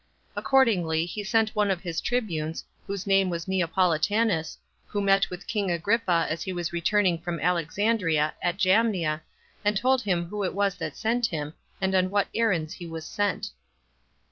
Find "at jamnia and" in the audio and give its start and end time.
8.41-9.77